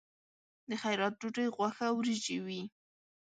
د 0.69 0.71
خیرات 0.81 1.13
ډوډۍ 1.19 1.47
غوښه 1.55 1.85
او 1.89 1.95
وریجې 1.99 2.37
وي. 2.45 2.61